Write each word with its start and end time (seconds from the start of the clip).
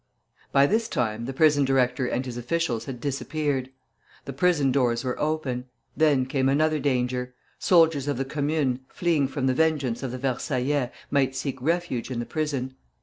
By 0.51 0.65
this 0.65 0.87
time 0.89 1.25
the 1.25 1.31
prison 1.33 1.63
director 1.63 2.07
and 2.07 2.25
his 2.25 2.35
officials 2.35 2.85
had 2.85 2.99
disappeared. 2.99 3.69
The 4.25 4.33
prison 4.33 4.71
doors 4.71 5.03
were 5.03 5.19
open. 5.19 5.65
Then 5.95 6.25
came 6.25 6.49
another 6.49 6.79
danger: 6.79 7.35
soldiers 7.59 8.07
of 8.07 8.17
the 8.17 8.25
Commune, 8.25 8.79
fleeing 8.89 9.27
from 9.27 9.45
the 9.45 9.53
vengeance 9.53 10.01
of 10.01 10.09
the 10.11 10.17
Versaillais, 10.17 10.89
might 11.11 11.35
seek 11.35 11.61
refuge 11.61 12.09
in 12.09 12.17
the 12.17 12.25
prison. 12.25 12.73